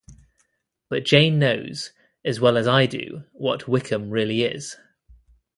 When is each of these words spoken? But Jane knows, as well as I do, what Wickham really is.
But 0.89 1.05
Jane 1.05 1.37
knows, 1.37 1.91
as 2.25 2.39
well 2.39 2.57
as 2.57 2.67
I 2.67 2.87
do, 2.87 3.25
what 3.33 3.67
Wickham 3.67 4.09
really 4.09 4.41
is. 4.41 4.75